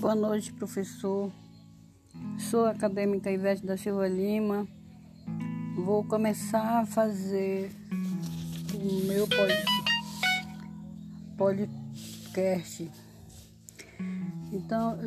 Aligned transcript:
Boa 0.00 0.14
noite, 0.14 0.50
professor. 0.54 1.30
Sou 2.38 2.64
a 2.64 2.70
acadêmica 2.70 3.30
Ivete 3.30 3.66
da 3.66 3.76
Silva 3.76 4.08
Lima. 4.08 4.66
Vou 5.76 6.02
começar 6.04 6.80
a 6.80 6.86
fazer 6.86 7.70
o 8.72 9.06
meu 9.06 9.28
podcast. 11.36 12.90
Então, 14.50 14.98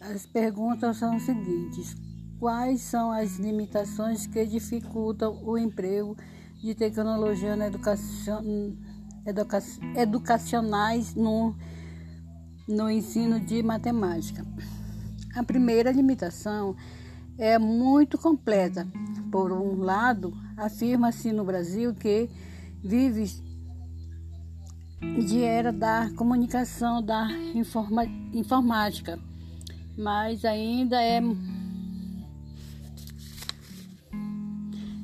as 0.00 0.24
perguntas 0.24 0.96
são 0.96 1.14
as 1.14 1.24
seguintes: 1.24 1.94
Quais 2.40 2.80
são 2.80 3.10
as 3.12 3.36
limitações 3.36 4.26
que 4.26 4.46
dificultam 4.46 5.38
o 5.44 5.58
emprego 5.58 6.16
de 6.62 6.74
tecnologia 6.74 7.54
na 7.56 7.66
educação, 7.66 8.42
educa, 9.26 9.58
educacionais 9.96 11.14
no 11.14 11.54
no 12.68 12.90
ensino 12.90 13.40
de 13.40 13.62
matemática. 13.62 14.44
A 15.34 15.42
primeira 15.42 15.90
limitação 15.90 16.76
é 17.38 17.58
muito 17.58 18.18
completa. 18.18 18.86
Por 19.30 19.52
um 19.52 19.80
lado, 19.80 20.36
afirma-se 20.56 21.32
no 21.32 21.44
Brasil 21.44 21.94
que 21.94 22.28
vive 22.82 23.24
de 25.26 25.42
era 25.42 25.72
da 25.72 26.10
comunicação 26.16 27.02
da 27.02 27.28
informa, 27.54 28.04
informática, 28.32 29.18
mas 29.96 30.44
ainda 30.44 31.00
é 31.00 31.20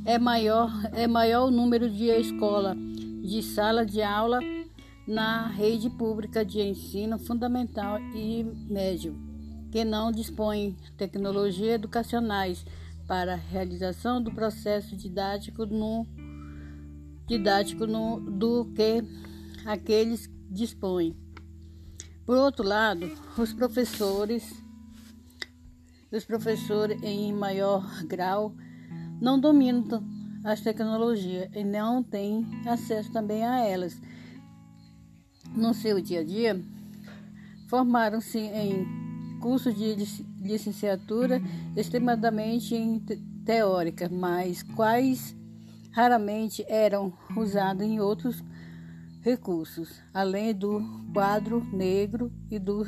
é 0.05 0.19
maior 0.19 0.71
é 0.93 1.07
maior 1.07 1.47
o 1.47 1.51
número 1.51 1.89
de 1.89 2.07
escola 2.07 2.77
de 3.23 3.43
sala 3.43 3.87
de 3.87 4.03
aula 4.03 4.41
na 5.07 5.49
rede 5.49 5.91
pública 5.91 6.45
de 6.45 6.61
ensino 6.61 7.19
fundamental 7.19 8.01
e 8.15 8.43
médio, 8.69 9.17
que 9.71 9.85
não 9.85 10.11
dispõe 10.11 10.77
tecnologias 10.97 11.75
educacionais 11.75 12.65
para 13.07 13.35
a 13.35 13.37
realização 13.37 14.23
do 14.23 14.33
processo 14.33 14.97
didático 14.97 15.67
no 15.67 16.07
didático 17.27 17.87
no, 17.87 18.21
do 18.21 18.67
que 18.75 19.03
aqueles 19.65 20.29
dispõem. 20.51 21.17
Por 22.27 22.37
outro 22.37 22.67
lado, 22.67 23.11
os 23.39 23.53
professores 23.53 24.63
os 26.11 26.25
professores 26.25 27.03
em 27.03 27.33
maior 27.33 27.85
grau 28.05 28.55
não 29.21 29.39
dominam 29.39 30.05
as 30.45 30.61
tecnologias 30.61 31.51
e 31.53 31.65
não 31.65 32.03
têm 32.05 32.47
acesso 32.67 33.11
também 33.11 33.45
a 33.45 33.59
elas 33.59 34.01
no 35.55 35.73
seu 35.73 36.01
dia 36.01 36.21
a 36.21 36.25
dia, 36.25 36.61
formaram-se 37.69 38.39
em 38.39 38.87
cursos 39.41 39.75
de 39.75 39.95
licenciatura 40.41 41.41
extremadamente 41.77 42.77
teóricas, 43.45 44.11
mas 44.11 44.63
quais 44.63 45.37
raramente 45.93 46.65
eram 46.69 47.13
usados 47.37 47.83
em 47.83 48.01
outros 48.01 48.43
recursos, 49.23 50.01
além 50.13 50.55
do 50.55 50.83
quadro 51.13 51.65
negro 51.73 52.33
e 52.51 52.59
do 52.59 52.87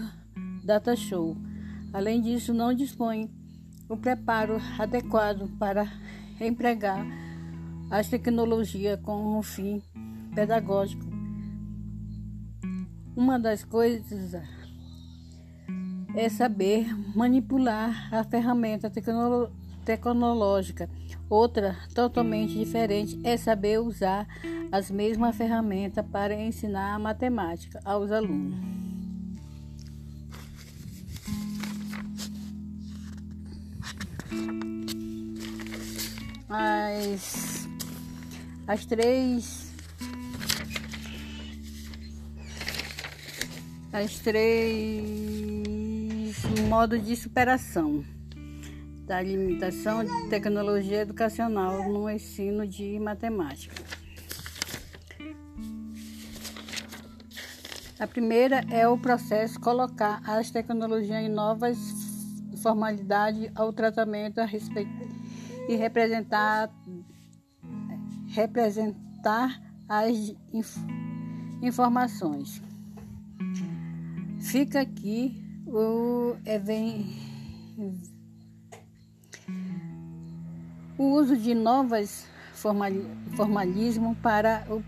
data 0.64 0.96
show. 0.96 1.36
Além 1.92 2.20
disso, 2.20 2.52
não 2.52 2.74
dispõe 2.74 3.30
o 3.88 3.96
preparo 3.96 4.60
adequado 4.78 5.48
para 5.58 5.86
empregar 6.40 7.06
as 7.90 8.08
tecnologias 8.08 9.00
com 9.00 9.38
um 9.38 9.42
fim 9.42 9.80
pedagógico 10.34 11.05
uma 13.16 13.38
das 13.38 13.64
coisas 13.64 14.34
é 16.14 16.28
saber 16.28 16.86
manipular 17.16 18.14
a 18.14 18.22
ferramenta 18.22 18.90
tecnolo 18.90 19.50
tecnológica. 19.84 20.90
Outra, 21.30 21.76
totalmente 21.94 22.58
diferente, 22.58 23.18
é 23.24 23.36
saber 23.36 23.80
usar 23.80 24.26
as 24.70 24.90
mesmas 24.90 25.34
ferramentas 25.36 26.04
para 26.06 26.34
ensinar 26.34 26.94
a 26.94 26.98
matemática 26.98 27.80
aos 27.84 28.10
alunos. 28.10 28.58
As, 36.48 37.68
as 38.66 38.84
três 38.86 39.65
as 43.96 44.18
três 44.18 45.06
modos 46.68 47.02
de 47.02 47.16
superação 47.16 48.04
da 49.06 49.22
limitação 49.22 50.04
de 50.04 50.28
tecnologia 50.28 51.00
educacional 51.00 51.88
no 51.88 52.10
ensino 52.10 52.66
de 52.66 52.98
matemática. 52.98 53.74
A 57.98 58.06
primeira 58.06 58.66
é 58.70 58.86
o 58.86 58.98
processo 58.98 59.58
colocar 59.58 60.20
as 60.26 60.50
tecnologias 60.50 61.24
em 61.24 61.30
novas 61.30 61.78
formalidades 62.62 63.50
ao 63.54 63.72
tratamento 63.72 64.40
a 64.40 64.44
respeito 64.44 65.08
e 65.70 65.74
representar 65.74 66.70
representar 68.28 69.58
as 69.88 70.34
inf 70.52 70.76
informações. 71.62 72.65
Fica 74.46 74.80
aqui 74.80 75.44
o, 75.66 76.36
o 80.96 81.04
uso 81.04 81.36
de 81.36 81.52
novas 81.52 82.28
formal, 82.54 82.92
formalismo 83.34 84.14
para 84.22 84.64
o, 84.70 84.84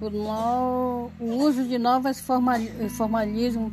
o, 0.00 0.10
no, 0.10 1.10
o 1.18 1.42
uso 1.42 1.64
de 1.64 1.76
novas 1.76 2.20
formal, 2.20 2.60
formalismo 2.90 3.72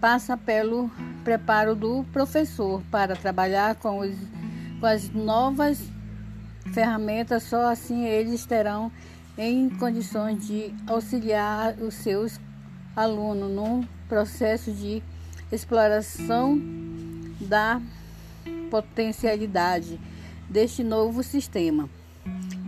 passa 0.00 0.36
pelo 0.36 0.88
preparo 1.24 1.74
do 1.74 2.04
professor 2.12 2.80
para 2.92 3.16
trabalhar 3.16 3.74
com, 3.74 3.98
os, 3.98 4.16
com 4.78 4.86
as 4.86 5.10
novas 5.10 5.82
ferramentas, 6.72 7.42
só 7.42 7.72
assim 7.72 8.04
eles 8.04 8.46
terão 8.46 8.92
em 9.36 9.68
condições 9.68 10.46
de 10.46 10.72
auxiliar 10.86 11.74
os 11.80 11.94
seus 11.94 12.38
aluno 12.96 13.48
num 13.48 13.86
processo 14.08 14.72
de 14.72 15.02
exploração 15.50 16.60
da 17.40 17.80
potencialidade 18.70 19.98
deste 20.48 20.82
novo 20.82 21.22
sistema. 21.22 21.88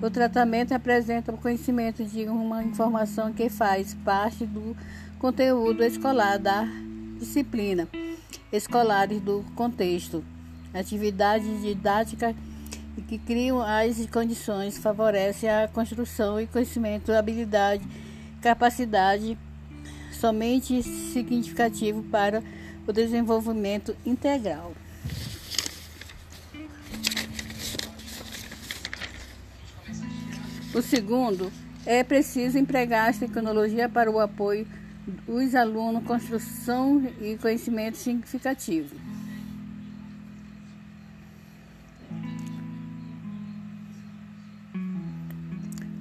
O 0.02 0.10
tratamento 0.10 0.72
apresenta 0.72 1.32
o 1.32 1.38
conhecimento 1.38 2.04
de 2.04 2.24
uma 2.24 2.62
informação 2.62 3.32
que 3.32 3.48
faz 3.48 3.94
parte 4.04 4.44
do 4.44 4.76
conteúdo 5.18 5.82
escolar 5.82 6.38
da 6.38 6.66
disciplina 7.18 7.88
escolares 8.56 9.20
do 9.20 9.44
contexto, 9.54 10.24
atividades 10.72 11.62
didáticas 11.62 12.34
que 13.08 13.18
criam 13.18 13.60
as 13.60 14.06
condições, 14.06 14.78
favorecem 14.78 15.48
a 15.50 15.68
construção 15.68 16.41
e 16.41 16.46
conhecimento, 16.46 17.12
habilidade, 17.12 17.84
capacidade 18.41 19.36
somente 20.24 20.82
significativo 20.82 22.02
para 22.04 22.42
o 22.86 22.92
desenvolvimento 22.94 23.94
integral. 24.06 24.72
O 30.74 30.80
segundo 30.80 31.53
é 31.84 32.03
preciso 32.03 32.56
empregar 32.56 33.10
a 33.10 33.12
tecnologia 33.12 33.86
para 33.86 34.10
o 34.10 34.18
apoio 34.18 34.66
dos 35.06 35.54
alunos, 35.54 36.03
construção 36.04 37.06
e 37.20 37.36
conhecimento 37.36 37.98
significativo. 37.98 38.97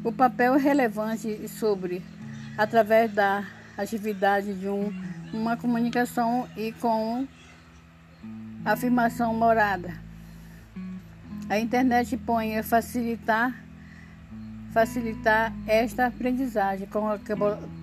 O 0.01 0.13
papel 0.13 0.53
relevante 0.57 1.45
sobre, 1.49 2.01
através 2.57 3.13
da 3.13 3.45
atividade 3.77 4.53
de 4.53 4.67
um, 4.67 4.93
uma 5.33 5.57
comunicação 5.57 6.47
e 6.55 6.71
com 6.73 7.27
afirmação 8.65 9.33
morada. 9.33 9.93
A 11.49 11.59
internet 11.59 12.15
põe 12.17 12.57
a 12.57 12.63
facilitar 12.63 13.53
facilitar 14.71 15.53
esta 15.67 16.07
aprendizagem 16.07 16.87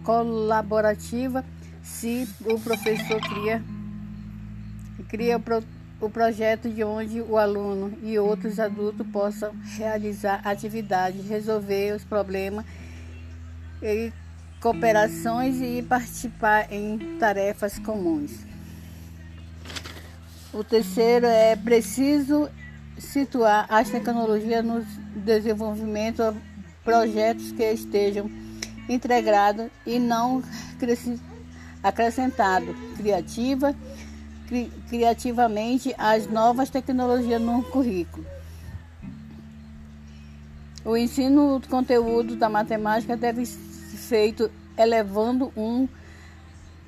colaborativa 0.03 1.45
se 1.83 2.29
o 2.45 2.59
professor 2.59 3.21
cria 3.21 3.63
cria 5.09 5.37
o, 5.37 5.41
pro, 5.41 5.63
o 6.01 6.11
projeto 6.11 6.69
de 6.69 6.83
onde 6.83 7.21
o 7.21 7.37
aluno 7.37 7.97
e 8.03 8.19
outros 8.19 8.59
adultos 8.59 9.07
possam 9.09 9.53
realizar 9.77 10.41
atividades, 10.45 11.29
resolver 11.29 11.95
os 11.95 12.05
problemas 12.05 12.65
e 13.83 14.13
cooperações 14.61 15.61
e 15.61 15.83
participar 15.83 16.71
em 16.73 17.17
tarefas 17.19 17.79
comuns. 17.79 18.31
O 20.53 20.63
terceiro 20.63 21.27
é 21.27 21.57
preciso 21.57 22.51
situar 22.99 23.67
as 23.69 23.89
tecnologias 23.89 24.65
no 24.65 24.85
desenvolvimento 25.17 26.33
de 26.33 26.39
projetos 26.85 27.53
que 27.53 27.63
estejam 27.73 28.31
integrados 28.89 29.69
e 29.87 29.99
não 29.99 30.43
acrescentado 31.83 32.75
criativa 32.97 33.75
cri, 34.47 34.71
criativamente 34.89 35.95
as 35.97 36.27
novas 36.27 36.69
tecnologias 36.69 37.41
no 37.41 37.63
currículo. 37.63 38.27
O 40.85 40.97
ensino 40.97 41.59
do 41.59 41.69
conteúdo 41.69 42.35
da 42.37 42.49
matemática 42.49 43.17
deve 43.17 43.43
ser 44.11 44.17
feito 44.17 44.51
elevando 44.77 45.53
um 45.57 45.89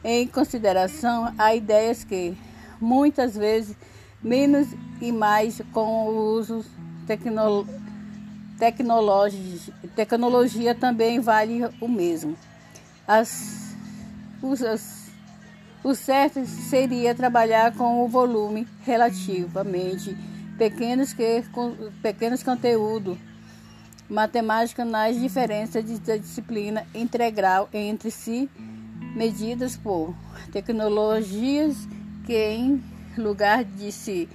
em 0.03 0.27
consideração 0.27 1.33
a 1.39 1.55
ideias 1.55 2.03
que 2.03 2.37
muitas 2.81 3.37
vezes 3.37 3.77
menos 4.21 4.67
e 5.01 5.13
mais 5.13 5.63
com 5.73 6.09
o 6.09 6.37
uso 6.37 6.65
tecno. 7.07 7.67
Tecnologia 9.97 10.75
também 10.75 11.19
vale 11.19 11.63
o 11.81 11.89
mesmo. 11.89 12.37
As, 13.09 13.75
as, 14.71 15.11
o 15.83 15.95
certo 15.97 16.47
seria 16.47 17.13
trabalhar 17.13 17.75
com 17.75 18.05
o 18.05 18.09
volume 18.09 18.69
relativamente 18.85 20.17
pequenos 20.57 21.13
que 21.13 21.43
com, 21.53 21.75
pequenos 22.01 22.45
conteúdos 22.45 23.19
matemática 24.13 24.85
nas 24.85 25.19
diferenças 25.19 25.83
de 25.83 25.99
disciplina 26.19 26.87
integral 26.95 27.67
entre 27.73 28.11
si 28.11 28.49
medidas 29.17 29.75
por 29.75 30.15
tecnologias 30.53 31.89
que 32.27 32.37
em 32.37 32.85
lugar 33.17 33.65
de 33.65 33.91
se 33.91 34.29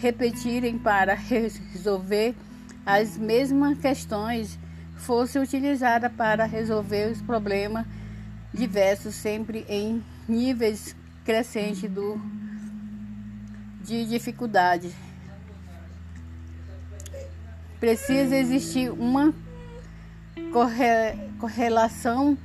repetirem 0.00 0.76
para 0.76 1.14
resolver 1.14 2.34
as 2.84 3.16
mesmas 3.16 3.78
questões 3.78 4.58
fosse 4.96 5.38
utilizada 5.38 6.10
para 6.10 6.44
resolver 6.44 7.12
os 7.12 7.22
problemas 7.22 7.86
diversos 8.52 9.14
sempre 9.14 9.64
em 9.68 10.02
níveis 10.28 10.96
crescentes 11.24 11.88
do, 11.88 12.20
de 13.84 14.06
dificuldade 14.06 14.92
Precisa 17.80 18.36
existir 18.36 18.90
uma 18.90 19.32
corre, 20.52 21.16
correlação 21.38 22.36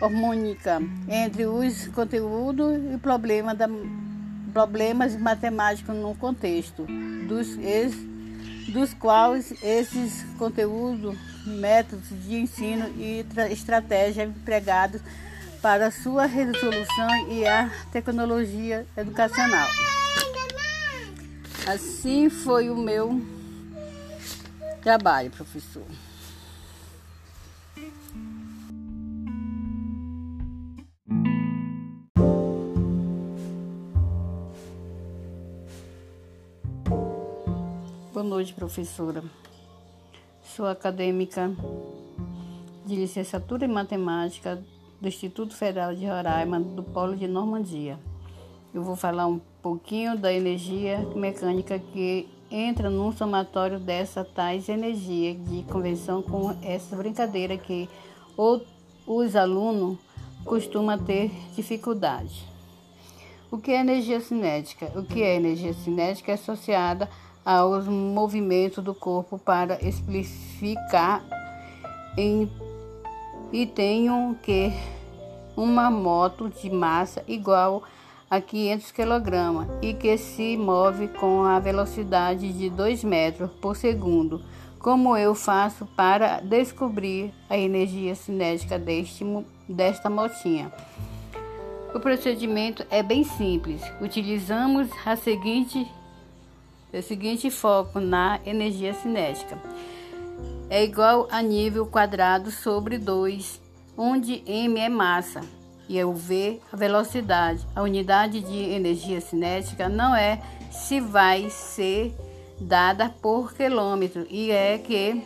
harmônica 0.00 0.82
entre 1.08 1.46
os 1.46 1.88
conteúdos 1.88 2.74
e 2.94 2.98
problema 2.98 3.54
da, 3.54 3.66
problemas 4.52 5.16
matemáticos 5.16 5.96
no 5.96 6.14
contexto, 6.14 6.86
dos, 7.26 7.56
dos 8.68 8.92
quais 8.92 9.54
esses 9.62 10.24
conteúdos, 10.38 11.16
métodos 11.46 12.08
de 12.08 12.36
ensino 12.36 12.86
e 12.98 13.24
estratégias 13.50 14.28
empregados 14.28 15.00
para 15.62 15.90
sua 15.90 16.26
resolução 16.26 17.30
e 17.30 17.46
a 17.46 17.70
tecnologia 17.90 18.86
educacional. 18.94 19.68
Assim 21.66 22.28
foi 22.28 22.68
o 22.68 22.76
meu 22.76 23.22
Trabalho, 24.84 25.30
professor. 25.30 25.82
Boa 38.12 38.22
noite, 38.22 38.52
professora. 38.52 39.24
Sou 40.42 40.66
acadêmica 40.66 41.50
de 42.84 42.94
licenciatura 42.94 43.64
em 43.64 43.68
matemática 43.68 44.62
do 45.00 45.08
Instituto 45.08 45.56
Federal 45.56 45.94
de 45.94 46.04
Roraima, 46.04 46.60
do 46.60 46.82
Polo 46.82 47.16
de 47.16 47.26
Normandia. 47.26 47.98
Eu 48.74 48.82
vou 48.82 48.96
falar 48.96 49.26
um 49.26 49.40
pouquinho 49.62 50.18
da 50.18 50.30
energia 50.30 50.98
mecânica 51.16 51.78
que 51.78 52.28
entra 52.54 52.88
num 52.88 53.10
somatório 53.10 53.80
dessa 53.80 54.24
tais 54.24 54.68
energia 54.68 55.34
de 55.34 55.64
convenção 55.64 56.22
com 56.22 56.56
essa 56.62 56.94
brincadeira 56.94 57.56
que 57.56 57.88
os 59.06 59.34
alunos 59.34 59.98
costumam 60.44 60.96
ter 60.96 61.32
dificuldade. 61.56 62.44
O 63.50 63.58
que 63.58 63.72
é 63.72 63.80
energia 63.80 64.20
cinética? 64.20 64.92
O 64.94 65.02
que 65.02 65.20
é 65.22 65.34
energia 65.34 65.72
cinética 65.72 66.30
é 66.30 66.34
associada 66.34 67.08
aos 67.44 67.88
movimentos 67.88 68.84
do 68.84 68.94
corpo 68.94 69.36
para 69.36 69.84
explicar 69.84 71.24
em, 72.16 72.48
e 73.52 73.66
tenham 73.66 74.34
que 74.34 74.72
uma 75.56 75.90
moto 75.90 76.48
de 76.48 76.70
massa 76.70 77.24
igual 77.26 77.82
a 77.82 78.03
500 78.40 78.90
kg 78.90 79.66
e 79.82 79.94
que 79.94 80.16
se 80.16 80.56
move 80.56 81.08
com 81.08 81.44
a 81.44 81.58
velocidade 81.58 82.52
de 82.52 82.70
2 82.70 83.04
metros 83.04 83.50
por 83.60 83.76
segundo. 83.76 84.42
Como 84.78 85.16
eu 85.16 85.34
faço 85.34 85.86
para 85.86 86.40
descobrir 86.40 87.32
a 87.48 87.56
energia 87.56 88.14
cinética 88.14 88.78
deste, 88.78 89.24
desta 89.68 90.10
motinha? 90.10 90.72
O 91.94 92.00
procedimento 92.00 92.84
é 92.90 93.02
bem 93.02 93.24
simples. 93.24 93.80
Utilizamos 94.00 94.88
a 95.06 95.16
seguinte, 95.16 95.86
o 96.92 97.02
seguinte 97.02 97.50
foco 97.50 98.00
na 98.00 98.40
energia 98.44 98.92
cinética. 98.92 99.58
É 100.68 100.82
igual 100.82 101.28
a 101.30 101.40
nível 101.40 101.86
quadrado 101.86 102.50
sobre 102.50 102.98
2, 102.98 103.60
onde 103.96 104.42
m 104.46 104.80
é 104.80 104.88
massa 104.88 105.40
e 105.88 106.02
o 106.02 106.12
V, 106.12 106.60
a 106.72 106.76
velocidade. 106.76 107.66
A 107.74 107.82
unidade 107.82 108.40
de 108.40 108.56
energia 108.56 109.20
cinética 109.20 109.88
não 109.88 110.14
é 110.14 110.40
se 110.70 111.00
vai 111.00 111.48
ser 111.50 112.14
dada 112.60 113.08
por 113.08 113.54
quilômetro, 113.54 114.26
e 114.30 114.50
é 114.50 114.78
que 114.78 115.22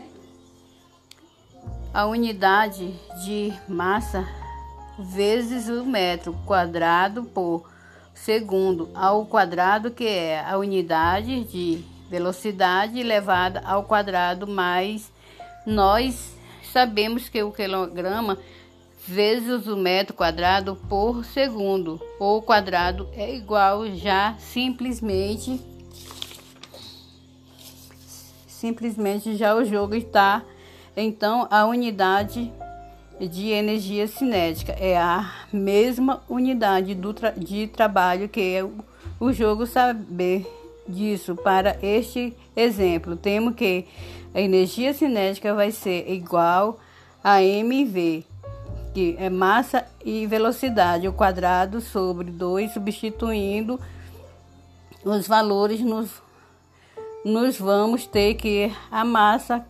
a 1.92 2.06
unidade 2.06 2.94
de 3.24 3.52
massa 3.68 4.26
vezes 4.98 5.68
o 5.68 5.84
metro 5.84 6.32
quadrado 6.44 7.24
por 7.24 7.68
segundo 8.14 8.90
ao 8.94 9.26
quadrado, 9.26 9.90
que 9.90 10.06
é 10.06 10.44
a 10.44 10.58
unidade 10.58 11.44
de 11.44 11.84
velocidade 12.10 12.98
elevada 12.98 13.62
ao 13.64 13.84
quadrado, 13.84 14.46
mais 14.46 15.12
nós 15.64 16.34
sabemos 16.72 17.28
que 17.28 17.42
o 17.42 17.52
quilograma 17.52 18.38
vezes 19.08 19.66
o 19.66 19.76
metro 19.76 20.14
quadrado 20.14 20.76
por 20.88 21.24
segundo. 21.24 22.00
O 22.20 22.42
quadrado 22.42 23.08
é 23.14 23.34
igual 23.34 23.86
já 23.96 24.36
simplesmente 24.38 25.60
simplesmente 28.46 29.36
já 29.36 29.54
o 29.54 29.64
jogo 29.64 29.94
está 29.94 30.42
então 30.96 31.46
a 31.50 31.64
unidade 31.64 32.52
de 33.18 33.48
energia 33.48 34.06
cinética. 34.06 34.72
É 34.72 34.98
a 34.98 35.32
mesma 35.52 36.22
unidade 36.28 36.94
do 36.94 37.14
tra 37.14 37.30
de 37.30 37.66
trabalho 37.66 38.28
que 38.28 38.40
é 38.40 38.64
o 39.18 39.32
jogo 39.32 39.66
saber 39.66 40.46
disso. 40.86 41.34
Para 41.34 41.78
este 41.82 42.36
exemplo 42.54 43.16
temos 43.16 43.54
que 43.54 43.86
a 44.34 44.40
energia 44.40 44.92
cinética 44.92 45.54
vai 45.54 45.70
ser 45.70 46.10
igual 46.10 46.78
a 47.24 47.42
mv 47.42 48.24
que 48.98 49.14
é 49.16 49.30
massa 49.30 49.86
e 50.04 50.26
velocidade 50.26 51.06
ao 51.06 51.12
quadrado 51.12 51.80
sobre 51.80 52.32
2, 52.32 52.72
substituindo 52.72 53.78
os 55.04 55.28
valores, 55.28 55.80
nos, 55.80 56.20
nos 57.24 57.56
vamos 57.56 58.08
ter 58.08 58.34
que 58.34 58.72
a 58.90 59.04
massa 59.04 59.64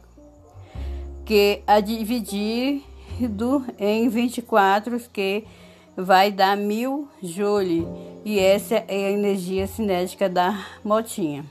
que 1.27 1.63
a 1.67 1.79
dividir 1.79 2.83
do, 3.29 3.63
em 3.79 4.09
24, 4.09 4.99
que 5.13 5.45
vai 5.95 6.33
dar 6.33 6.57
mil 6.57 7.07
joule. 7.23 7.87
E 8.25 8.39
essa 8.39 8.77
é 8.77 9.09
a 9.09 9.11
energia 9.11 9.67
cinética 9.67 10.27
da 10.27 10.59
motinha. 10.83 11.45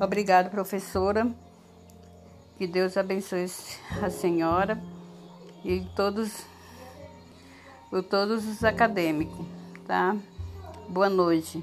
Obrigada, 0.00 0.48
professora. 0.48 1.28
Que 2.56 2.68
Deus 2.68 2.96
abençoe 2.96 3.46
a 4.00 4.10
senhora 4.10 4.80
e 5.68 5.84
todos, 5.94 6.46
todos 8.08 8.48
os 8.48 8.64
acadêmicos, 8.64 9.46
tá? 9.86 10.16
Boa 10.88 11.10
noite. 11.10 11.62